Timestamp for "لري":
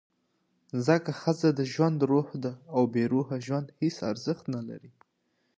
4.69-4.91